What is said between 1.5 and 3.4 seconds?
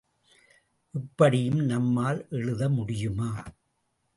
நம்மால் எழுத முடியுமா?